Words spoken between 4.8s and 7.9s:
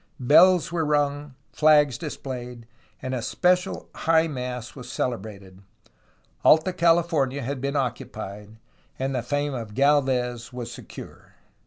celebrated. Alta California had been